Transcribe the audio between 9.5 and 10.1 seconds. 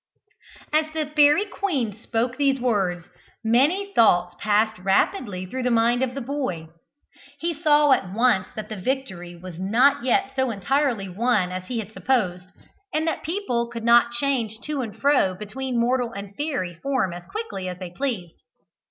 not